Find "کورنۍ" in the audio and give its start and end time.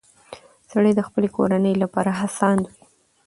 1.35-1.73